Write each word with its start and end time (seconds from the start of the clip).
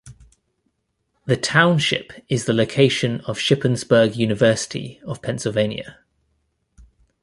The 1.27 1.37
township 1.37 2.11
is 2.27 2.45
the 2.45 2.53
location 2.55 3.21
of 3.27 3.37
Shippensburg 3.37 4.15
University 4.15 4.99
of 5.05 5.21
Pennsylvania. 5.21 5.99